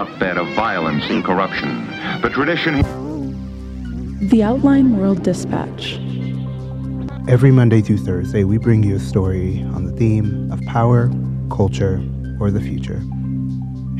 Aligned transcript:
hotbed 0.00 0.38
of 0.38 0.48
violence 0.54 1.04
and 1.10 1.22
corruption. 1.22 1.86
The 2.22 2.30
tradition. 2.30 2.80
The 4.28 4.42
Outline 4.42 4.96
World 4.96 5.22
Dispatch. 5.22 5.98
Every 7.28 7.50
Monday 7.50 7.82
through 7.82 7.98
Thursday, 7.98 8.44
we 8.44 8.56
bring 8.56 8.82
you 8.82 8.96
a 8.96 8.98
story 8.98 9.62
on 9.74 9.84
the 9.84 9.92
theme 9.92 10.50
of 10.50 10.62
power, 10.62 11.10
culture, 11.50 12.02
or 12.40 12.50
the 12.50 12.62
future. 12.62 13.00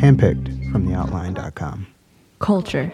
Handpicked 0.00 0.72
from 0.72 0.86
theoutline.com. 0.86 1.87
Culture. 2.38 2.90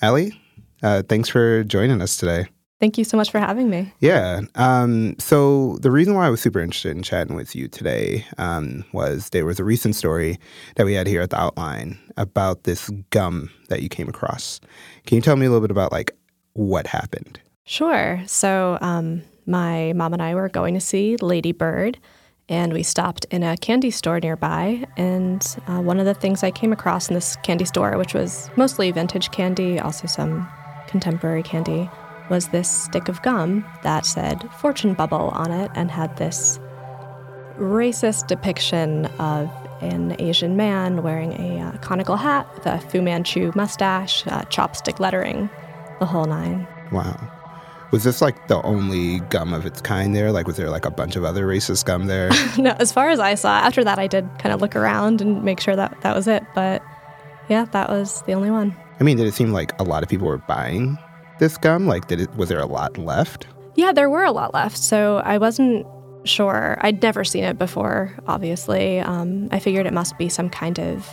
Allee, 0.00 0.40
uh, 0.84 1.02
thanks 1.08 1.28
for 1.28 1.64
joining 1.64 2.00
us 2.00 2.16
today. 2.16 2.46
Thank 2.84 2.98
you 2.98 3.04
so 3.04 3.16
much 3.16 3.30
for 3.30 3.38
having 3.38 3.70
me. 3.70 3.90
Yeah. 4.00 4.42
Um, 4.56 5.16
so 5.18 5.78
the 5.80 5.90
reason 5.90 6.12
why 6.12 6.26
I 6.26 6.28
was 6.28 6.42
super 6.42 6.60
interested 6.60 6.94
in 6.94 7.02
chatting 7.02 7.34
with 7.34 7.56
you 7.56 7.66
today 7.66 8.26
um, 8.36 8.84
was 8.92 9.30
there 9.30 9.46
was 9.46 9.58
a 9.58 9.64
recent 9.64 9.96
story 9.96 10.38
that 10.76 10.84
we 10.84 10.92
had 10.92 11.06
here 11.06 11.22
at 11.22 11.30
the 11.30 11.40
Outline 11.40 11.98
about 12.18 12.64
this 12.64 12.90
gum 13.08 13.48
that 13.70 13.80
you 13.80 13.88
came 13.88 14.06
across. 14.06 14.60
Can 15.06 15.16
you 15.16 15.22
tell 15.22 15.36
me 15.36 15.46
a 15.46 15.48
little 15.48 15.62
bit 15.62 15.70
about 15.70 15.92
like 15.92 16.14
what 16.52 16.86
happened? 16.86 17.40
Sure. 17.64 18.22
So 18.26 18.76
um, 18.82 19.22
my 19.46 19.94
mom 19.94 20.12
and 20.12 20.20
I 20.20 20.34
were 20.34 20.50
going 20.50 20.74
to 20.74 20.80
see 20.80 21.16
Lady 21.16 21.52
Bird, 21.52 21.98
and 22.50 22.74
we 22.74 22.82
stopped 22.82 23.24
in 23.30 23.42
a 23.42 23.56
candy 23.56 23.90
store 23.92 24.20
nearby. 24.20 24.84
And 24.98 25.42
uh, 25.68 25.80
one 25.80 26.00
of 26.00 26.04
the 26.04 26.12
things 26.12 26.42
I 26.42 26.50
came 26.50 26.70
across 26.70 27.08
in 27.08 27.14
this 27.14 27.36
candy 27.36 27.64
store, 27.64 27.96
which 27.96 28.12
was 28.12 28.50
mostly 28.56 28.90
vintage 28.90 29.30
candy, 29.30 29.80
also 29.80 30.06
some 30.06 30.46
contemporary 30.86 31.42
candy, 31.42 31.88
was 32.30 32.48
this 32.48 32.68
stick 32.68 33.08
of 33.08 33.20
gum 33.22 33.64
that 33.82 34.06
said 34.06 34.48
Fortune 34.58 34.94
Bubble 34.94 35.30
on 35.30 35.50
it 35.50 35.70
and 35.74 35.90
had 35.90 36.16
this 36.16 36.58
racist 37.58 38.26
depiction 38.26 39.06
of 39.18 39.50
an 39.80 40.16
Asian 40.18 40.56
man 40.56 41.02
wearing 41.02 41.32
a 41.32 41.60
uh, 41.60 41.78
conical 41.78 42.16
hat 42.16 42.48
with 42.54 42.66
a 42.66 42.80
Fu 42.80 43.02
Manchu 43.02 43.52
mustache, 43.54 44.26
uh, 44.26 44.42
chopstick 44.42 44.98
lettering, 44.98 45.50
the 46.00 46.06
whole 46.06 46.24
nine. 46.24 46.66
Wow. 46.90 47.30
Was 47.90 48.02
this 48.02 48.20
like 48.20 48.48
the 48.48 48.60
only 48.62 49.20
gum 49.30 49.52
of 49.52 49.66
its 49.66 49.80
kind 49.80 50.16
there? 50.16 50.32
Like, 50.32 50.46
was 50.46 50.56
there 50.56 50.70
like 50.70 50.84
a 50.84 50.90
bunch 50.90 51.16
of 51.16 51.24
other 51.24 51.46
racist 51.46 51.84
gum 51.84 52.06
there? 52.06 52.30
no, 52.58 52.70
as 52.80 52.90
far 52.90 53.10
as 53.10 53.20
I 53.20 53.34
saw, 53.34 53.58
after 53.58 53.84
that, 53.84 53.98
I 53.98 54.06
did 54.06 54.28
kind 54.38 54.52
of 54.52 54.60
look 54.60 54.74
around 54.74 55.20
and 55.20 55.44
make 55.44 55.60
sure 55.60 55.76
that 55.76 56.00
that 56.00 56.16
was 56.16 56.26
it. 56.26 56.42
But 56.54 56.82
yeah, 57.48 57.66
that 57.66 57.90
was 57.90 58.22
the 58.22 58.32
only 58.32 58.50
one. 58.50 58.74
I 58.98 59.04
mean, 59.04 59.16
did 59.16 59.26
it 59.26 59.34
seem 59.34 59.52
like 59.52 59.78
a 59.80 59.84
lot 59.84 60.02
of 60.02 60.08
people 60.08 60.26
were 60.26 60.38
buying 60.38 60.98
this 61.38 61.56
gum? 61.58 61.86
Like, 61.86 62.08
did 62.08 62.20
it 62.20 62.34
was 62.36 62.48
there 62.48 62.60
a 62.60 62.66
lot 62.66 62.96
left? 62.98 63.46
Yeah, 63.76 63.92
there 63.92 64.08
were 64.10 64.24
a 64.24 64.32
lot 64.32 64.54
left. 64.54 64.76
So 64.78 65.18
I 65.24 65.38
wasn't 65.38 65.86
sure. 66.24 66.78
I'd 66.80 67.02
never 67.02 67.24
seen 67.24 67.44
it 67.44 67.58
before. 67.58 68.12
Obviously, 68.26 69.00
um, 69.00 69.48
I 69.50 69.58
figured 69.58 69.86
it 69.86 69.92
must 69.92 70.16
be 70.18 70.28
some 70.28 70.48
kind 70.48 70.78
of 70.78 71.08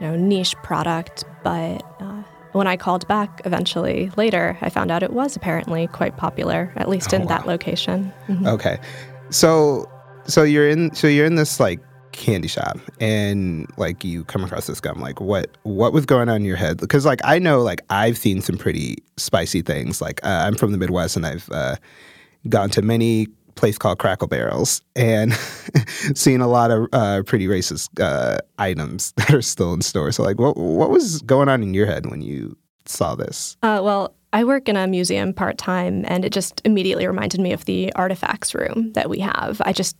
you 0.00 0.06
know 0.06 0.16
niche 0.16 0.54
product. 0.62 1.24
But 1.42 1.82
uh, 2.00 2.22
when 2.52 2.66
I 2.66 2.76
called 2.76 3.06
back 3.08 3.40
eventually 3.44 4.10
later, 4.16 4.56
I 4.60 4.70
found 4.70 4.90
out 4.90 5.02
it 5.02 5.12
was 5.12 5.36
apparently 5.36 5.86
quite 5.88 6.16
popular, 6.16 6.72
at 6.76 6.88
least 6.88 7.12
Oh, 7.12 7.16
in 7.16 7.22
wow. 7.22 7.28
that 7.28 7.46
location. 7.46 8.12
Mhm. 8.28 8.46
Okay. 8.46 8.78
So 9.30 9.88
so 10.26 10.44
you're 10.44 10.68
in 10.68 10.94
so 10.94 11.08
you're 11.08 11.26
in 11.26 11.34
this 11.34 11.58
like 11.58 11.80
candy 12.12 12.48
shop 12.48 12.78
and 13.00 13.66
like 13.76 14.04
you 14.04 14.24
come 14.24 14.44
across 14.44 14.66
this 14.66 14.80
gum 14.80 15.00
like 15.00 15.20
what 15.20 15.56
what 15.62 15.92
was 15.92 16.06
going 16.06 16.28
on 16.28 16.36
in 16.36 16.44
your 16.44 16.56
head? 16.56 16.78
Because 16.78 17.04
like 17.04 17.20
I 17.24 17.38
know 17.38 17.60
like 17.62 17.80
I've 17.90 18.18
seen 18.18 18.40
some 18.40 18.56
pretty 18.56 18.96
spicy 19.16 19.62
things 19.62 20.00
like 20.00 20.24
uh, 20.24 20.44
I'm 20.46 20.54
from 20.54 20.72
the 20.72 20.78
Midwest 20.78 21.16
and 21.16 21.26
I've 21.26 21.48
uh, 21.50 21.76
gone 22.48 22.70
to 22.70 22.82
many 22.82 23.28
place 23.54 23.78
called 23.78 23.98
Cracker 23.98 24.26
Barrels 24.26 24.82
and 24.96 25.32
seen 26.14 26.40
a 26.40 26.48
lot 26.48 26.70
of 26.70 26.88
uh, 26.92 27.22
pretty 27.24 27.46
racist 27.46 27.88
uh, 28.00 28.38
items 28.58 29.12
that 29.16 29.32
are 29.32 29.42
still 29.42 29.72
in 29.74 29.82
store. 29.82 30.12
So 30.12 30.22
like 30.22 30.38
what 30.38 30.56
what 30.56 30.90
was 30.90 31.22
going 31.22 31.48
on 31.48 31.62
in 31.62 31.74
your 31.74 31.86
head 31.86 32.06
when 32.06 32.22
you 32.22 32.56
saw 32.86 33.14
this? 33.14 33.56
Uh, 33.62 33.80
well, 33.82 34.14
I 34.34 34.44
work 34.44 34.68
in 34.68 34.76
a 34.76 34.86
museum 34.86 35.34
part 35.34 35.58
time, 35.58 36.04
and 36.08 36.24
it 36.24 36.32
just 36.32 36.62
immediately 36.64 37.06
reminded 37.06 37.40
me 37.40 37.52
of 37.52 37.66
the 37.66 37.92
artifacts 37.94 38.54
room 38.54 38.92
that 38.94 39.10
we 39.10 39.18
have. 39.18 39.60
I 39.64 39.74
just 39.74 39.94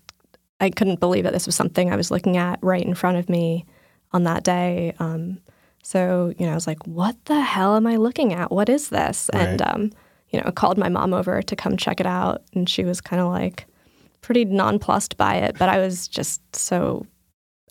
I 0.63 0.71
couldn't 0.71 1.01
believe 1.01 1.25
that 1.25 1.33
this 1.35 1.45
was 1.47 1.55
something 1.57 1.93
I 1.93 1.97
was 1.97 2.11
looking 2.11 2.37
at 2.39 2.59
right 2.63 2.83
in 2.85 2.95
front 2.95 3.19
of 3.19 3.29
me 3.29 3.67
on 4.13 4.23
that 4.25 4.45
day. 4.45 4.95
Um, 4.99 5.39
so 5.83 6.33
you 6.39 6.47
know, 6.47 6.53
I 6.53 6.55
was 6.55 6.67
like, 6.67 6.87
"What 6.87 7.17
the 7.27 7.41
hell 7.41 7.77
am 7.77 7.87
I 7.87 7.97
looking 7.97 8.33
at? 8.33 8.51
What 8.51 8.69
is 8.69 8.89
this?" 8.89 9.29
And 9.31 9.61
Right. 9.61 9.75
um, 9.75 9.91
you 10.31 10.41
know, 10.41 10.51
called 10.53 10.79
my 10.79 10.89
mom 10.89 11.13
over 11.13 11.43
to 11.43 11.57
come 11.57 11.77
check 11.77 12.01
it 12.01 12.07
out, 12.07 12.43
and 12.55 12.69
she 12.69 12.85
was 12.85 13.01
kind 13.01 13.21
of 13.21 13.29
like 13.29 13.67
pretty 14.23 14.45
nonplussed 14.45 15.17
by 15.17 15.35
it. 15.37 15.59
But 15.59 15.69
I 15.69 15.79
was 15.79 16.09
just 16.09 16.41
so 16.55 17.05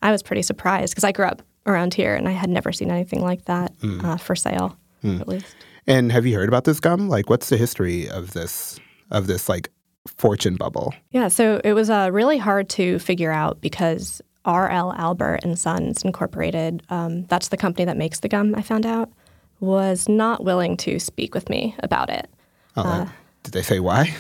I 0.02 0.12
was 0.12 0.22
pretty 0.22 0.42
surprised 0.42 0.94
because 0.94 1.04
I 1.06 1.12
grew 1.12 1.26
up 1.26 1.42
around 1.66 1.94
here 1.94 2.16
and 2.16 2.28
I 2.28 2.32
had 2.32 2.50
never 2.50 2.72
seen 2.72 2.92
anything 2.92 3.22
like 3.22 3.46
that 3.46 3.72
uh, 4.04 4.18
for 4.18 4.36
sale, 4.36 4.76
at 5.04 5.28
least. 5.28 5.56
and 5.88 6.12
have 6.12 6.26
you 6.26 6.36
heard 6.36 6.50
about 6.50 6.64
this 6.66 6.80
gum 6.80 7.08
like 7.08 7.30
what's 7.30 7.50
the 7.50 7.58
history 7.58 8.10
of 8.10 8.32
this 8.34 8.80
of 9.12 9.28
this 9.28 9.48
like 9.48 9.70
fortune 10.08 10.56
bubble 10.56 10.94
Yeah, 11.12 11.28
so 11.28 11.62
it 11.64 11.74
was 11.74 11.90
uh, 11.90 12.10
really 12.12 12.38
hard 12.38 12.70
to 12.70 13.00
figure 13.00 13.32
out 13.32 13.62
because 13.62 14.22
R.L. 14.46 14.94
Albert 14.94 15.42
and 15.44 15.58
Sons 15.58 16.04
Incorporated, 16.04 16.82
um, 16.90 17.26
that's 17.26 17.50
the 17.50 17.58
company 17.58 17.86
that 17.86 17.98
makes 17.98 18.22
the 18.22 18.28
gum, 18.28 18.56
I 18.56 18.62
found 18.62 18.86
out, 18.86 19.12
was 19.60 20.10
not 20.10 20.44
willing 20.44 20.78
to 20.78 21.00
speak 21.00 21.36
with 21.36 21.50
me 21.50 21.76
about 21.80 22.10
it. 22.10 22.30
Oh, 22.76 22.82
like, 22.82 23.08
did 23.44 23.54
they 23.54 23.62
say 23.62 23.80
why? 23.80 24.14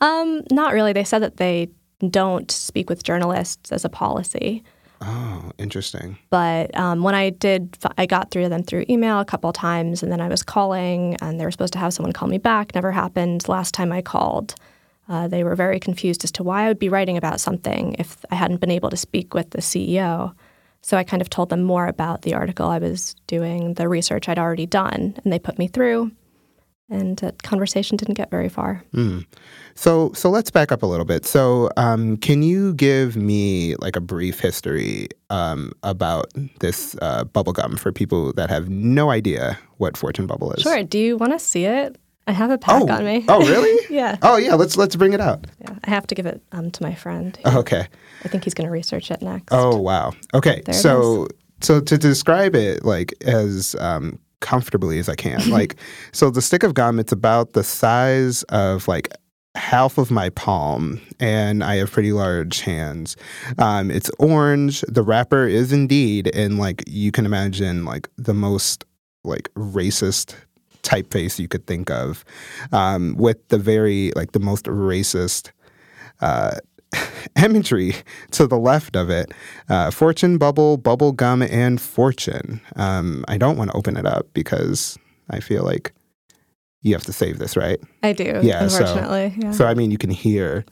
Um, 0.00 0.42
not 0.50 0.72
really. 0.72 0.92
They 0.92 1.04
said 1.04 1.20
that 1.20 1.36
they 1.36 1.68
don't 2.08 2.50
speak 2.50 2.88
with 2.88 3.02
journalists 3.02 3.72
as 3.72 3.84
a 3.84 3.88
policy. 3.88 4.64
Oh, 5.00 5.52
interesting. 5.58 6.18
But 6.30 6.76
um, 6.76 7.02
when 7.02 7.14
I 7.14 7.30
did, 7.30 7.76
I 7.96 8.06
got 8.06 8.30
through 8.30 8.44
to 8.44 8.48
them 8.48 8.64
through 8.64 8.84
email 8.90 9.20
a 9.20 9.24
couple 9.24 9.52
times, 9.52 10.02
and 10.02 10.10
then 10.10 10.20
I 10.20 10.28
was 10.28 10.42
calling, 10.42 11.16
and 11.20 11.38
they 11.38 11.44
were 11.44 11.52
supposed 11.52 11.72
to 11.74 11.78
have 11.78 11.92
someone 11.94 12.12
call 12.12 12.28
me 12.28 12.38
back. 12.38 12.74
Never 12.74 12.90
happened. 12.90 13.48
Last 13.48 13.74
time 13.74 13.92
I 13.92 14.02
called, 14.02 14.56
uh, 15.08 15.28
they 15.28 15.42
were 15.42 15.56
very 15.56 15.80
confused 15.80 16.24
as 16.24 16.32
to 16.32 16.42
why 16.42 16.64
I 16.64 16.68
would 16.68 16.78
be 16.78 16.88
writing 16.88 17.16
about 17.16 17.40
something 17.40 17.96
if 17.98 18.24
I 18.30 18.34
hadn't 18.34 18.60
been 18.60 18.70
able 18.70 18.90
to 18.90 18.96
speak 18.96 19.34
with 19.34 19.50
the 19.50 19.60
CEO. 19.60 20.34
So 20.82 20.96
I 20.96 21.04
kind 21.04 21.22
of 21.22 21.30
told 21.30 21.48
them 21.48 21.62
more 21.62 21.86
about 21.86 22.22
the 22.22 22.34
article 22.34 22.68
I 22.68 22.78
was 22.78 23.14
doing, 23.26 23.74
the 23.74 23.88
research 23.88 24.28
I'd 24.28 24.38
already 24.38 24.66
done, 24.66 25.16
and 25.22 25.32
they 25.32 25.38
put 25.38 25.58
me 25.58 25.66
through. 25.66 26.12
And 26.90 27.18
the 27.18 27.32
conversation 27.42 27.98
didn't 27.98 28.14
get 28.14 28.30
very 28.30 28.48
far. 28.48 28.82
So, 29.74 30.10
so 30.14 30.30
let's 30.30 30.50
back 30.50 30.72
up 30.72 30.82
a 30.82 30.86
little 30.86 31.04
bit. 31.04 31.26
So, 31.26 31.68
um, 31.76 32.16
can 32.16 32.42
you 32.42 32.72
give 32.72 33.14
me 33.14 33.76
like 33.76 33.94
a 33.94 34.00
brief 34.00 34.40
history 34.40 35.08
um, 35.28 35.72
about 35.82 36.32
this 36.60 36.96
uh, 37.02 37.24
bubble 37.24 37.52
gum 37.52 37.76
for 37.76 37.92
people 37.92 38.32
that 38.34 38.48
have 38.48 38.70
no 38.70 39.10
idea 39.10 39.58
what 39.76 39.98
Fortune 39.98 40.26
Bubble 40.26 40.52
is? 40.52 40.62
Sure. 40.62 40.82
Do 40.82 40.98
you 40.98 41.18
want 41.18 41.32
to 41.32 41.38
see 41.38 41.66
it? 41.66 41.96
I 42.28 42.32
have 42.32 42.50
a 42.50 42.58
pack 42.58 42.82
Oh, 42.82 42.88
on 42.92 43.04
me. 43.04 43.24
oh, 43.26 43.40
really? 43.48 43.76
yeah. 43.90 44.16
Oh, 44.22 44.36
yeah. 44.36 44.54
Let's 44.54 44.76
let's 44.76 44.94
bring 44.96 45.14
it 45.14 45.20
out. 45.20 45.46
yeah. 45.60 45.74
I 45.84 45.90
have 45.90 46.06
to 46.08 46.14
give 46.14 46.26
it 46.26 46.42
um, 46.52 46.70
to 46.70 46.82
my 46.82 46.94
friend. 46.94 47.36
Okay. 47.46 47.86
I 48.24 48.28
think 48.28 48.44
he's 48.44 48.54
going 48.54 48.66
to 48.66 48.70
research 48.70 49.10
it 49.10 49.22
next. 49.22 49.48
Oh, 49.50 49.76
wow. 49.78 50.12
Okay. 50.34 50.62
There 50.66 50.74
so, 50.74 51.26
so 51.62 51.80
to 51.80 51.96
describe 51.98 52.54
it 52.54 52.84
like 52.84 53.14
as 53.22 53.74
um, 53.80 54.18
comfortably 54.40 54.98
as 54.98 55.08
I 55.08 55.14
can, 55.14 55.48
like, 55.58 55.76
so 56.12 56.30
the 56.30 56.42
stick 56.42 56.62
of 56.62 56.74
gum, 56.74 56.98
it's 57.00 57.12
about 57.12 57.54
the 57.54 57.64
size 57.64 58.42
of 58.44 58.86
like 58.88 59.08
half 59.54 59.96
of 59.98 60.10
my 60.10 60.28
palm, 60.30 61.00
and 61.18 61.64
I 61.64 61.76
have 61.76 61.90
pretty 61.90 62.12
large 62.12 62.60
hands. 62.60 63.16
Um, 63.58 63.90
it's 63.90 64.10
orange. 64.18 64.82
The 64.82 65.02
wrapper 65.02 65.46
is 65.48 65.72
indeed, 65.72 66.30
and 66.34 66.58
like 66.58 66.84
you 66.86 67.10
can 67.10 67.24
imagine, 67.24 67.84
like 67.86 68.08
the 68.18 68.34
most 68.34 68.84
like 69.24 69.48
racist 69.54 70.34
typeface 70.88 71.38
you 71.38 71.48
could 71.48 71.66
think 71.66 71.90
of, 71.90 72.24
um, 72.72 73.14
with 73.16 73.46
the 73.48 73.58
very 73.58 74.12
like 74.16 74.32
the 74.32 74.40
most 74.40 74.64
racist 74.64 75.50
uh, 76.20 76.56
imagery 77.44 77.92
to 78.30 78.46
the 78.46 78.58
left 78.58 78.96
of 78.96 79.10
it 79.10 79.30
uh, 79.68 79.90
fortune 79.90 80.38
bubble 80.38 80.76
bubble 80.78 81.12
gum 81.12 81.42
and 81.42 81.80
fortune 81.80 82.60
um, 82.76 83.24
i 83.28 83.36
don't 83.36 83.56
want 83.58 83.70
to 83.70 83.76
open 83.76 83.96
it 83.96 84.06
up 84.06 84.26
because 84.32 84.96
i 85.30 85.38
feel 85.40 85.62
like 85.64 85.92
you 86.82 86.94
have 86.94 87.04
to 87.04 87.12
save 87.12 87.38
this 87.38 87.56
right 87.56 87.78
I 88.02 88.12
do. 88.14 88.40
Yeah, 88.42 88.68
so- 88.68 88.84
yeah. 89.36 89.52
so 89.52 89.66
i 89.66 89.74
mean 89.74 89.90
you 89.90 89.98
can 89.98 90.10
hear 90.10 90.64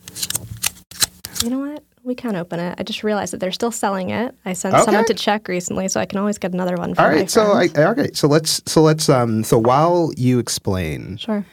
you 1.42 1.50
know 1.50 1.58
what? 1.58 1.84
We 2.06 2.14
can't 2.14 2.36
open 2.36 2.60
it. 2.60 2.76
I 2.78 2.84
just 2.84 3.02
realized 3.02 3.32
that 3.32 3.40
they're 3.40 3.50
still 3.50 3.72
selling 3.72 4.10
it. 4.10 4.32
I 4.44 4.52
sent 4.52 4.76
Okay. 4.76 4.84
someone 4.84 5.04
to 5.06 5.14
check 5.14 5.48
recently, 5.48 5.88
so 5.88 5.98
I 6.00 6.06
can 6.06 6.20
always 6.20 6.38
get 6.38 6.52
another 6.52 6.76
one. 6.76 6.94
For 6.94 7.02
all 7.02 7.08
right 7.08 7.28
so 7.28 7.50
I, 7.52 7.68
okay 7.76 8.10
so 8.14 8.28
let's 8.28 8.62
so 8.64 8.80
let's 8.80 9.08
um 9.08 9.42
so 9.42 9.58
while 9.58 10.12
you 10.16 10.38
explain 10.38 11.16
sure. 11.16 11.44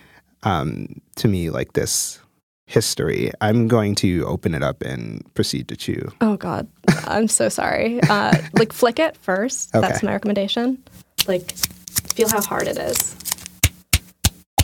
um 0.43 1.01
to 1.15 1.27
me 1.27 1.49
like 1.49 1.73
this 1.73 2.19
history 2.67 3.29
i'm 3.41 3.67
going 3.67 3.93
to 3.93 4.23
open 4.25 4.53
it 4.55 4.63
up 4.63 4.81
and 4.83 5.21
proceed 5.33 5.67
to 5.67 5.75
chew 5.75 6.01
Oh 6.21 6.37
God, 6.37 6.67
I'm 7.07 7.27
so 7.27 7.49
sorry. 7.49 7.99
Uh, 8.09 8.37
like 8.53 8.71
flick 8.73 8.99
it 8.99 9.17
first. 9.17 9.71
That's 9.73 10.01
my 10.03 10.11
recommendation. 10.13 10.77
Like, 11.27 11.51
feel 12.15 12.29
how 12.29 12.41
hard 12.41 12.67
it 12.67 12.77
is. 12.77 13.15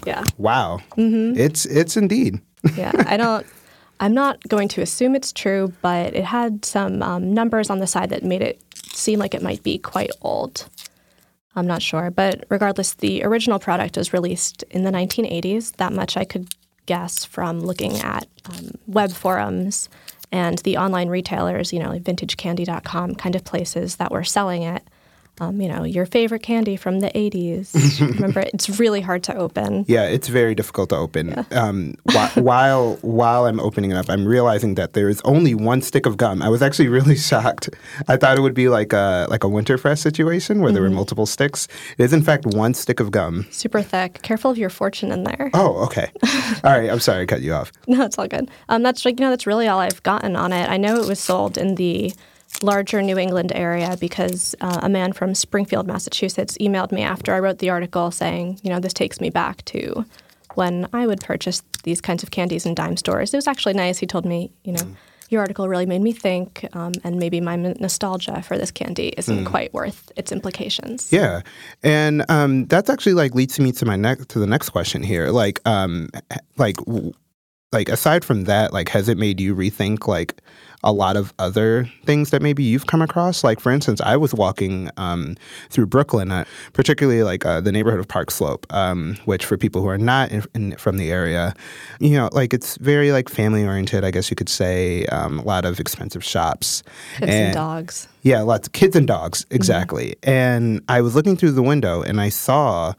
Yeah, 0.06 0.24
wow 0.38 0.80
Mm-hmm. 0.98 1.38
it's 1.40 1.66
it's 1.66 1.98
indeed 1.98 2.42
yeah. 2.78 2.92
I 3.08 3.18
don't. 3.18 3.46
I'm 4.00 4.14
not 4.14 4.42
going 4.48 4.68
to 4.70 4.82
assume 4.82 5.16
it's 5.16 5.34
true, 5.34 5.74
but 5.82 6.14
it 6.16 6.24
had 6.24 6.64
some 6.64 7.02
um, 7.02 7.34
numbers 7.34 7.70
on 7.70 7.80
the 7.80 7.88
side 7.88 8.10
that 8.12 8.24
made 8.24 8.42
it 8.42 8.62
seem 8.94 9.20
like 9.20 9.34
it 9.34 9.42
might 9.42 9.62
be 9.64 9.78
quite 9.78 10.12
old. 10.22 10.70
I'm 11.56 11.68
not 11.68 11.82
sure. 11.82 12.10
But 12.10 12.46
regardless, 12.50 12.94
the 12.94 13.24
original 13.24 13.60
product 13.60 13.98
was 13.98 14.14
released 14.14 14.64
in 14.70 14.84
the 14.84 14.92
1980s. 14.92 15.76
That 15.78 15.94
much 15.94 16.16
I 16.16 16.24
could 16.24 16.54
guess 16.86 17.26
from 17.26 17.60
looking 17.60 17.98
at 18.00 18.28
um, 18.46 18.72
web 18.88 19.12
forums 19.12 19.90
and 20.32 20.60
the 20.60 20.78
online 20.78 21.10
retailers, 21.10 21.74
you 21.74 21.80
know, 21.80 21.90
like 21.90 22.04
vintagecandy.com 22.04 23.16
kind 23.16 23.36
of 23.36 23.44
places 23.44 23.98
that 23.98 24.12
were 24.12 24.24
selling 24.24 24.64
it 24.64 24.84
um, 25.40 25.62
you 25.62 25.70
know, 25.70 25.84
your 25.84 26.06
favorite 26.06 26.44
candy 26.44 26.76
from 26.76 27.00
the 27.00 27.10
80s. 27.12 28.00
Remember, 28.16 28.42
it's 28.42 28.80
really 28.80 29.02
hard 29.02 29.24
to 29.24 29.36
open. 29.36 29.86
Yeah, 29.88 30.04
it's 30.04 30.28
very 30.28 30.56
difficult 30.56 30.90
to 30.90 30.98
open. 30.98 31.30
Yeah. 31.30 31.44
Um, 31.52 31.96
wh- 32.12 32.38
while 32.38 32.96
while 33.02 33.46
I'm 33.46 33.60
opening 33.60 33.92
it 33.92 33.98
up, 33.98 34.10
I'm 34.10 34.26
realizing 34.26 34.76
that 34.76 34.94
there 34.94 35.10
is 35.10 35.22
only 35.22 35.56
one 35.56 35.82
stick 35.82 36.06
of 36.06 36.18
gum. 36.18 36.42
I 36.42 36.50
was 36.50 36.62
actually 36.62 36.88
really 36.98 37.16
shocked. 37.16 37.70
I 38.08 38.18
thought 38.18 38.38
it 38.38 38.42
would 38.42 38.54
be 38.54 38.70
like 38.70 38.94
a 38.94 39.28
like 39.30 39.44
a 39.44 39.48
Winterfresh 39.48 40.00
situation 40.00 40.60
where 40.60 40.68
mm-hmm. 40.68 40.74
there 40.74 40.84
were 40.84 40.90
mm-hmm. 40.90 40.96
multiple 40.96 41.26
sticks. 41.26 41.68
It 41.98 42.04
is 42.04 42.14
in 42.14 42.22
fact 42.22 42.46
one 42.46 42.74
stick 42.74 43.00
of 43.00 43.12
gum. 43.12 43.46
Super 43.52 43.82
thick. 43.82 44.22
Careful 44.22 44.52
of 44.52 44.58
your 44.58 44.70
fortune 44.70 45.12
in 45.12 45.24
there. 45.24 45.50
Oh, 45.54 45.84
okay. 45.86 46.12
all 46.64 46.78
right. 46.78 46.90
I'm 46.90 47.00
sorry, 47.00 47.24
I 47.24 47.26
cut 47.26 47.42
you 47.42 47.54
off. 47.54 47.72
No, 47.88 48.04
it's 48.04 48.18
all 48.18 48.28
good. 48.28 48.50
Um, 48.68 48.84
that's 48.84 49.06
like 49.06 49.20
you 49.20 49.26
know 49.26 49.30
that's 49.30 49.48
really 49.48 49.68
all 49.68 49.80
I've 49.80 50.04
gotten 50.04 50.36
on 50.36 50.52
it. 50.52 50.70
I 50.70 50.78
know 50.78 51.02
it 51.02 51.08
was 51.08 51.20
sold 51.20 51.58
in 51.58 51.76
the 51.76 52.14
larger 52.62 53.02
New 53.02 53.18
England 53.18 53.52
area 53.54 53.98
because 54.00 54.56
uh, 54.62 54.80
a 54.84 54.90
man 54.90 55.14
from 55.14 55.36
Springfield, 55.36 55.88
Massachusetts, 55.88 56.58
emailed 56.60 56.92
me 56.92 57.02
after 57.02 57.34
I 57.34 57.40
wrote 57.40 57.60
the 57.60 57.70
article 57.70 58.12
saying, 58.12 58.60
you 58.64 58.70
know, 58.70 58.80
this 58.80 58.94
takes 58.94 59.22
me 59.22 59.30
back 59.30 59.64
to 59.66 60.06
when 60.56 60.88
I 60.94 61.08
would 61.08 61.22
purchase 61.22 61.62
these 61.84 62.02
kinds 62.02 62.24
of 62.24 62.32
candies 62.32 62.66
in 62.66 62.76
dime 62.76 62.98
stores. 62.98 63.34
It 63.34 63.38
was 63.38 63.48
actually 63.48 63.76
nice. 63.76 63.98
He 63.98 64.06
told 64.06 64.26
me, 64.26 64.52
you 64.64 64.74
know, 64.74 64.82
mm. 64.82 64.96
your 65.30 65.42
article 65.42 65.68
really 65.70 65.86
made 65.86 66.02
me 66.02 66.12
think, 66.12 66.68
um, 66.74 66.94
and 67.04 67.18
maybe 67.18 67.40
my 67.40 67.56
nostalgia 67.56 68.42
for 68.42 68.58
this 68.58 68.72
candy 68.72 69.14
isn't 69.16 69.46
mm. 69.46 69.46
quite 69.46 69.74
worth 69.74 70.12
its 70.18 70.32
implications. 70.32 71.14
Yeah, 71.14 71.42
and 71.84 72.26
um, 72.30 72.66
that's 72.66 72.90
actually 72.90 73.14
like 73.14 73.36
leads 73.36 73.60
me 73.60 73.72
to 73.74 73.86
my 73.86 73.96
next 73.96 74.30
to 74.30 74.40
the 74.40 74.48
next 74.48 74.70
question 74.70 75.04
here. 75.04 75.30
Like, 75.30 75.62
um, 75.68 76.10
like, 76.58 76.78
like 77.72 77.90
aside 77.90 78.26
from 78.26 78.46
that, 78.46 78.74
like, 78.74 78.90
has 78.90 79.10
it 79.10 79.18
made 79.18 79.40
you 79.40 79.56
rethink 79.56 80.08
like? 80.08 80.42
a 80.84 80.94
lot 80.94 81.18
of 81.18 81.34
other 81.40 81.90
things 82.06 82.30
that 82.30 82.42
maybe 82.42 82.64
you've 82.64 82.88
come 82.88 83.02
across. 83.02 83.44
Like, 83.44 83.60
for 83.60 83.72
instance, 83.72 84.00
I 84.02 84.16
was 84.16 84.34
walking 84.34 84.90
um, 84.98 85.36
through 85.70 85.88
Brooklyn, 85.88 86.32
uh, 86.32 86.46
particularly 86.74 87.24
like 87.24 87.46
uh, 87.46 87.60
the 87.60 87.72
neighborhood 87.72 88.00
of 88.00 88.08
Park 88.08 88.32
Slope, 88.32 88.66
um, 88.70 89.18
which 89.26 89.46
for 89.46 89.58
people 89.58 89.82
who 89.82 89.90
are 89.90 89.98
not 89.98 90.32
in, 90.32 90.46
in, 90.56 90.76
from 90.78 90.98
the 90.98 91.12
area, 91.12 91.54
you 92.00 92.12
know, 92.12 92.30
like 92.32 92.54
it's 92.54 92.78
very 92.78 93.12
like 93.12 93.28
family 93.28 93.66
oriented, 93.66 94.06
I 94.06 94.12
guess 94.12 94.30
you 94.30 94.36
could 94.36 94.50
say. 94.50 95.06
Um, 95.08 95.40
a 95.40 95.44
lot 95.44 95.66
of 95.66 95.80
expensive 95.80 96.24
shops. 96.24 96.84
Kids 97.18 97.32
and, 97.32 97.46
and, 97.46 97.54
dogs. 97.54 98.08
Yeah, 98.24 98.42
lots 98.42 98.68
of 98.68 98.74
kids 98.74 98.96
and 98.96 99.08
dogs, 99.08 99.44
mm-hmm. 99.46 99.56
exactly. 99.56 100.16
Mm-hmm. 100.22 100.30
And 100.30 100.82
I 100.88 101.02
was 101.02 101.14
looking 101.14 101.36
through 101.36 101.52
the 101.52 101.64
window 101.64 102.02
and 102.02 102.22
I 102.22 102.30
saw 102.30 102.94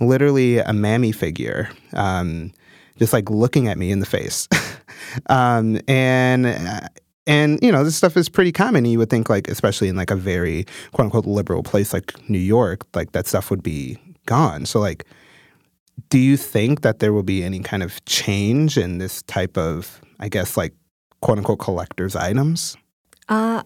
literally 0.00 0.58
a 0.58 0.72
mammy 0.72 1.12
figure 1.12 1.68
um, 1.92 2.52
just 2.98 3.12
like 3.12 3.30
looking 3.30 3.68
at 3.68 3.78
me 3.78 3.90
in 3.90 4.00
the 4.00 4.06
face. 4.06 4.48
um, 5.26 5.80
and 5.88 6.46
uh, 6.46 6.88
and 7.26 7.58
you 7.62 7.72
know, 7.72 7.84
this 7.84 7.96
stuff 7.96 8.16
is 8.16 8.28
pretty 8.28 8.52
common. 8.52 8.84
You 8.84 8.98
would 8.98 9.10
think, 9.10 9.28
like, 9.28 9.48
especially 9.48 9.88
in 9.88 9.96
like 9.96 10.10
a 10.10 10.16
very 10.16 10.64
quote 10.92 11.06
unquote 11.06 11.26
liberal 11.26 11.62
place 11.62 11.92
like 11.92 12.28
New 12.28 12.38
York, 12.38 12.86
like 12.94 13.12
that 13.12 13.26
stuff 13.26 13.50
would 13.50 13.62
be 13.62 13.98
gone. 14.26 14.66
So, 14.66 14.78
like, 14.80 15.04
do 16.08 16.18
you 16.18 16.36
think 16.36 16.82
that 16.82 17.00
there 17.00 17.12
will 17.12 17.22
be 17.22 17.42
any 17.42 17.60
kind 17.60 17.82
of 17.82 18.04
change 18.04 18.78
in 18.78 18.98
this 18.98 19.22
type 19.22 19.56
of, 19.56 20.00
I 20.20 20.28
guess, 20.28 20.56
like 20.56 20.74
quote 21.20 21.38
unquote 21.38 21.58
collector's 21.58 22.14
items? 22.14 22.76
Uh, 23.28 23.62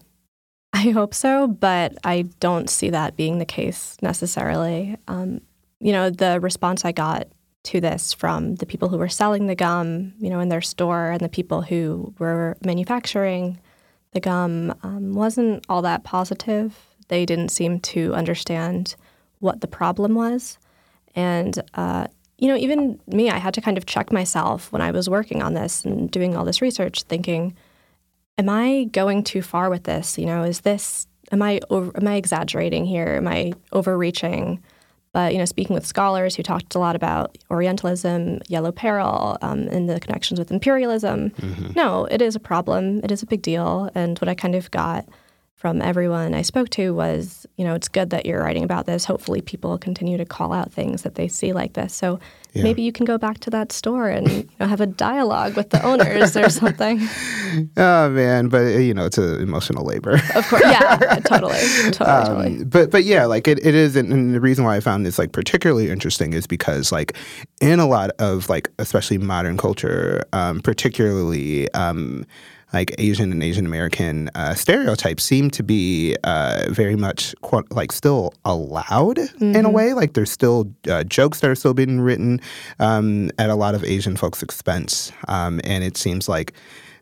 I 0.73 0.89
hope 0.89 1.13
so, 1.13 1.47
but 1.47 1.93
I 2.03 2.23
don't 2.39 2.69
see 2.69 2.89
that 2.89 3.15
being 3.15 3.37
the 3.37 3.45
case 3.45 3.97
necessarily. 4.01 4.97
Um, 5.07 5.41
you 5.79 5.91
know, 5.91 6.09
the 6.09 6.39
response 6.39 6.85
I 6.85 6.91
got 6.91 7.27
to 7.63 7.79
this 7.79 8.13
from 8.13 8.55
the 8.55 8.65
people 8.65 8.89
who 8.89 8.97
were 8.97 9.09
selling 9.09 9.47
the 9.47 9.55
gum, 9.55 10.13
you 10.19 10.29
know, 10.29 10.39
in 10.39 10.49
their 10.49 10.61
store, 10.61 11.11
and 11.11 11.21
the 11.21 11.29
people 11.29 11.61
who 11.61 12.13
were 12.19 12.57
manufacturing 12.63 13.59
the 14.11 14.19
gum 14.19 14.73
um, 14.83 15.13
wasn't 15.13 15.65
all 15.69 15.81
that 15.83 16.03
positive. 16.03 16.77
They 17.07 17.25
didn't 17.25 17.49
seem 17.49 17.79
to 17.79 18.13
understand 18.13 18.95
what 19.39 19.61
the 19.61 19.67
problem 19.67 20.15
was, 20.15 20.57
and 21.15 21.57
uh, 21.73 22.07
you 22.37 22.47
know, 22.47 22.55
even 22.55 22.99
me, 23.07 23.29
I 23.29 23.37
had 23.37 23.53
to 23.53 23.61
kind 23.61 23.77
of 23.77 23.85
check 23.85 24.11
myself 24.11 24.71
when 24.71 24.81
I 24.81 24.91
was 24.91 25.09
working 25.09 25.43
on 25.43 25.53
this 25.53 25.85
and 25.85 26.09
doing 26.09 26.35
all 26.35 26.45
this 26.45 26.61
research, 26.61 27.03
thinking, 27.03 27.55
"Am 28.37 28.49
I 28.49 28.85
going 28.91 29.23
too 29.23 29.41
far 29.41 29.69
with 29.69 29.83
this? 29.83 30.17
You 30.17 30.25
know, 30.25 30.43
is 30.43 30.61
this 30.61 31.07
am 31.31 31.41
I 31.41 31.59
over, 31.69 31.95
am 31.95 32.07
I 32.07 32.15
exaggerating 32.15 32.85
here? 32.85 33.15
Am 33.17 33.27
I 33.27 33.53
overreaching?" 33.71 34.61
But 35.13 35.33
you 35.33 35.39
know, 35.39 35.45
speaking 35.45 35.73
with 35.73 35.85
scholars 35.85 36.35
who 36.35 36.43
talked 36.43 36.73
a 36.75 36.79
lot 36.79 36.95
about 36.95 37.37
Orientalism, 37.49 38.39
yellow 38.47 38.71
peril, 38.71 39.37
um, 39.41 39.67
and 39.67 39.89
the 39.89 39.99
connections 39.99 40.39
with 40.39 40.51
imperialism, 40.51 41.31
mm-hmm. 41.31 41.71
no, 41.75 42.05
it 42.05 42.21
is 42.21 42.35
a 42.35 42.39
problem. 42.39 43.01
It 43.03 43.11
is 43.11 43.21
a 43.21 43.25
big 43.25 43.41
deal. 43.41 43.89
And 43.93 44.17
what 44.19 44.29
I 44.29 44.35
kind 44.35 44.55
of 44.55 44.71
got 44.71 45.07
from 45.61 45.79
everyone 45.79 46.33
I 46.33 46.41
spoke 46.41 46.69
to 46.69 46.91
was, 46.91 47.45
you 47.55 47.63
know, 47.63 47.75
it's 47.75 47.87
good 47.87 48.09
that 48.09 48.25
you're 48.25 48.41
writing 48.41 48.63
about 48.63 48.87
this. 48.87 49.05
Hopefully, 49.05 49.41
people 49.41 49.77
continue 49.77 50.17
to 50.17 50.25
call 50.25 50.53
out 50.53 50.71
things 50.73 51.03
that 51.03 51.13
they 51.13 51.27
see 51.27 51.53
like 51.53 51.73
this. 51.73 51.93
So 51.93 52.19
yeah. 52.53 52.63
maybe 52.63 52.81
you 52.81 52.91
can 52.91 53.05
go 53.05 53.19
back 53.19 53.37
to 53.41 53.51
that 53.51 53.71
store 53.71 54.09
and 54.09 54.27
you 54.27 54.49
know, 54.59 54.65
have 54.65 54.81
a 54.81 54.87
dialogue 54.87 55.55
with 55.55 55.69
the 55.69 55.79
owners 55.85 56.35
or 56.35 56.49
something. 56.49 56.99
Oh 57.75 58.09
man, 58.09 58.47
but 58.47 58.61
uh, 58.61 58.77
you 58.77 58.93
know, 58.93 59.05
it's 59.05 59.17
an 59.17 59.41
emotional 59.41 59.83
labor. 59.83 60.21
Of 60.35 60.47
course, 60.47 60.63
yeah, 60.63 60.97
totally, 61.25 61.59
totally, 61.91 62.09
um, 62.09 62.25
totally. 62.25 62.63
But 62.63 62.91
but 62.91 63.03
yeah, 63.03 63.25
like 63.25 63.45
it, 63.45 63.59
it 63.65 63.75
is, 63.75 63.97
and 63.97 64.33
the 64.33 64.39
reason 64.39 64.63
why 64.63 64.77
I 64.77 64.79
found 64.79 65.05
this 65.05 65.19
like 65.19 65.33
particularly 65.33 65.89
interesting 65.89 66.31
is 66.31 66.47
because 66.47 66.93
like 66.93 67.17
in 67.59 67.81
a 67.81 67.85
lot 67.85 68.11
of 68.19 68.47
like 68.47 68.71
especially 68.79 69.17
modern 69.17 69.57
culture, 69.57 70.23
um, 70.31 70.61
particularly. 70.61 71.69
Um, 71.73 72.25
like 72.73 72.95
Asian 72.97 73.31
and 73.31 73.43
Asian 73.43 73.65
American 73.65 74.29
uh, 74.35 74.53
stereotypes 74.53 75.23
seem 75.23 75.49
to 75.51 75.63
be 75.63 76.15
uh, 76.23 76.65
very 76.69 76.95
much 76.95 77.35
like 77.69 77.91
still 77.91 78.33
allowed 78.45 79.17
mm-hmm. 79.17 79.43
in 79.43 79.55
a 79.55 79.59
mm-hmm. 79.63 79.71
way. 79.71 79.93
Like 79.93 80.13
there's 80.13 80.31
still 80.31 80.71
uh, 80.89 81.03
jokes 81.03 81.41
that 81.41 81.49
are 81.49 81.55
still 81.55 81.73
being 81.73 81.99
written 81.99 82.39
um, 82.79 83.29
at 83.37 83.49
a 83.49 83.55
lot 83.55 83.75
of 83.75 83.83
Asian 83.83 84.15
folks' 84.15 84.41
expense, 84.41 85.11
um, 85.27 85.59
and 85.63 85.83
it 85.83 85.97
seems 85.97 86.29
like 86.29 86.53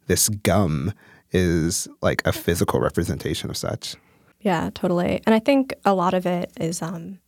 this 0.07 0.30
gum 0.30 0.94
is 1.31 1.88
like 2.01 2.25
a 2.25 2.31
physical 2.31 2.80
representation 2.80 3.50
of 3.50 3.57
such. 3.57 3.95
Yeah, 4.42 4.69
totally. 4.74 5.21
And 5.25 5.36
I 5.36 5.39
think 5.39 5.74
a 5.86 5.94
lot 5.94 6.13
of 6.13 6.25
it 6.25 6.51
is, 6.60 6.81
um, 6.81 7.19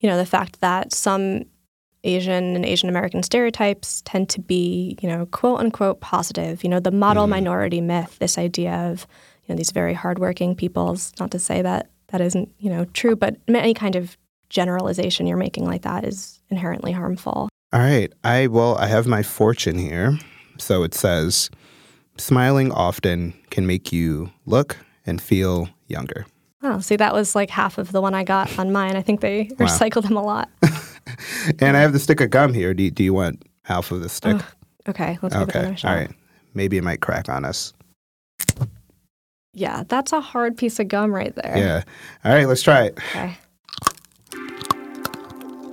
you 0.00 0.08
know, 0.08 0.16
the 0.16 0.26
fact 0.26 0.60
that 0.60 0.92
some 0.92 1.44
Asian 2.14 2.56
and 2.56 2.64
Asian 2.64 2.88
American 2.88 3.22
stereotypes 3.22 4.02
tend 4.04 4.28
to 4.30 4.40
be, 4.40 4.96
you 5.00 5.08
know, 5.08 5.26
quote 5.26 5.60
unquote 5.60 6.00
positive. 6.00 6.62
You 6.62 6.70
know, 6.70 6.80
the 6.80 6.90
model 6.90 7.26
mm. 7.26 7.30
minority 7.30 7.80
myth, 7.80 8.18
this 8.18 8.38
idea 8.38 8.72
of, 8.90 9.06
you 9.44 9.54
know, 9.54 9.56
these 9.56 9.70
very 9.70 9.94
hardworking 9.94 10.54
peoples, 10.54 11.12
not 11.20 11.30
to 11.32 11.38
say 11.38 11.62
that 11.62 11.90
that 12.08 12.20
isn't, 12.20 12.52
you 12.58 12.70
know, 12.70 12.84
true, 12.86 13.16
but 13.16 13.36
any 13.48 13.74
kind 13.74 13.96
of 13.96 14.16
generalization 14.48 15.26
you're 15.26 15.36
making 15.36 15.66
like 15.66 15.82
that 15.82 16.04
is 16.04 16.40
inherently 16.48 16.92
harmful. 16.92 17.48
All 17.72 17.80
right. 17.80 18.12
I 18.24 18.46
well, 18.46 18.76
I 18.78 18.86
have 18.86 19.06
my 19.06 19.22
fortune 19.22 19.78
here. 19.78 20.18
So 20.58 20.82
it 20.82 20.94
says 20.94 21.50
smiling 22.16 22.72
often 22.72 23.34
can 23.50 23.66
make 23.66 23.92
you 23.92 24.30
look 24.46 24.78
and 25.06 25.20
feel 25.20 25.68
younger. 25.86 26.26
Oh, 26.62 26.80
see, 26.80 26.96
that 26.96 27.14
was 27.14 27.34
like 27.34 27.50
half 27.50 27.78
of 27.78 27.92
the 27.92 28.00
one 28.00 28.14
I 28.14 28.24
got 28.24 28.58
on 28.58 28.72
mine. 28.72 28.96
I 28.96 29.02
think 29.02 29.20
they 29.20 29.50
wow. 29.58 29.66
recycle 29.66 30.02
them 30.02 30.16
a 30.16 30.22
lot. 30.22 30.48
and 31.60 31.76
I 31.76 31.80
have 31.80 31.92
the 31.92 31.98
stick 31.98 32.20
of 32.20 32.30
gum 32.30 32.52
here. 32.54 32.74
Do, 32.74 32.90
do 32.90 33.04
you 33.04 33.14
want 33.14 33.42
half 33.64 33.90
of 33.90 34.00
the 34.00 34.08
stick? 34.08 34.40
okay, 34.88 35.18
let's 35.22 35.34
give 35.34 35.48
okay. 35.48 35.58
it 35.58 35.62
another 35.62 35.76
shot. 35.76 35.90
All 35.90 35.96
right. 35.96 36.10
Maybe 36.54 36.76
it 36.76 36.84
might 36.84 37.00
crack 37.00 37.28
on 37.28 37.44
us. 37.44 37.72
Yeah, 39.54 39.84
that's 39.88 40.12
a 40.12 40.20
hard 40.20 40.56
piece 40.56 40.78
of 40.78 40.88
gum 40.88 41.12
right 41.12 41.34
there. 41.34 41.56
Yeah. 41.56 41.82
All 42.24 42.34
right, 42.34 42.46
let's 42.46 42.62
try 42.62 42.84
it. 42.84 42.98
Okay. 43.10 43.36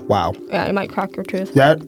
Wow. 0.07 0.33
Yeah, 0.49 0.65
it 0.65 0.73
might 0.73 0.89
crack 0.89 1.15
your 1.15 1.23
tooth. 1.23 1.53
That, 1.53 1.79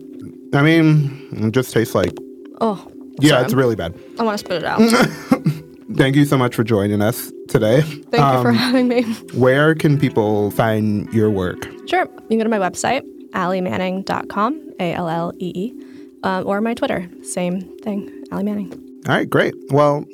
I 0.54 0.62
mean, 0.62 1.28
it 1.32 1.52
just 1.52 1.74
tastes 1.74 1.96
like. 1.96 2.14
Oh. 2.62 2.92
Yeah, 3.20 3.32
sorry. 3.32 3.46
it's 3.46 3.54
really 3.54 3.76
bad. 3.76 4.00
I 4.20 4.24
want 4.24 4.40
to 4.40 4.46
spit 4.46 4.64
it 4.64 4.66
out. 4.66 4.80
Thank 5.96 6.16
you 6.16 6.26
so 6.26 6.38
much 6.38 6.54
for 6.54 6.64
joining 6.64 7.02
us 7.02 7.32
today. 7.48 7.82
Thank 7.82 8.20
um, 8.20 8.38
you 8.38 8.42
for 8.44 8.50
um, 8.50 8.56
having 8.56 8.88
me. 8.88 9.04
Where 9.34 9.74
can 9.74 9.98
people 9.98 10.52
find 10.52 11.12
your 11.14 11.32
work? 11.32 11.64
Sure. 11.88 12.06
You 12.06 12.28
can 12.28 12.38
go 12.38 12.44
to 12.44 12.50
my 12.50 12.60
website, 12.60 13.04
alleemanning.com, 13.34 14.74
A 14.80 14.94
L 14.94 15.10
L 15.10 15.34
E 15.40 15.52
E, 15.56 15.84
um, 16.24 16.48
or 16.48 16.62
my 16.62 16.74
Twitter, 16.74 17.10
same 17.24 17.62
thing, 17.80 18.12
Allee 18.32 18.44
Manning. 18.44 18.72
All 19.08 19.16
right, 19.16 19.30
great. 19.30 19.54
Well, 19.70 20.06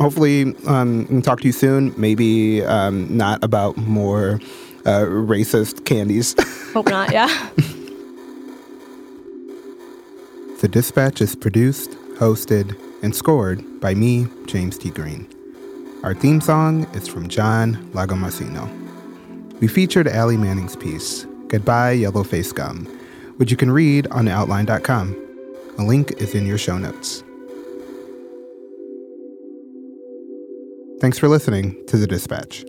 hopefully 0.00 0.54
um, 0.66 1.00
we 1.00 1.06
can 1.06 1.22
talk 1.22 1.40
to 1.40 1.46
you 1.46 1.52
soon. 1.52 1.92
Maybe 1.96 2.64
um, 2.64 3.14
not 3.14 3.42
about 3.42 3.76
more 3.76 4.40
uh, 4.86 5.04
racist 5.04 5.84
candies. 5.84 6.34
Hope 6.72 6.88
not, 6.88 7.12
yeah. 7.12 7.50
the 10.60 10.68
Dispatch 10.68 11.20
is 11.20 11.34
produced, 11.34 11.90
hosted, 12.16 12.78
and 13.02 13.14
scored 13.14 13.80
by 13.80 13.94
me, 13.94 14.26
James 14.46 14.78
T. 14.78 14.90
Green. 14.90 15.26
Our 16.02 16.14
theme 16.14 16.40
song 16.40 16.84
is 16.94 17.08
from 17.08 17.28
John 17.28 17.74
Lagomarsino. 17.92 18.68
We 19.60 19.66
featured 19.66 20.06
Allee 20.06 20.36
Manning's 20.36 20.76
piece, 20.76 21.26
Goodbye, 21.48 21.92
Yellow 21.92 22.24
Face 22.24 22.52
Gum, 22.52 22.84
which 23.36 23.50
you 23.50 23.56
can 23.56 23.70
read 23.70 24.06
on 24.08 24.28
outline.com. 24.28 25.16
A 25.78 25.82
link 25.82 26.12
is 26.20 26.34
in 26.34 26.46
your 26.46 26.58
show 26.58 26.76
notes. 26.78 27.22
Thanks 31.00 31.18
for 31.18 31.28
listening 31.28 31.86
to 31.86 31.96
The 31.96 32.06
Dispatch. 32.06 32.64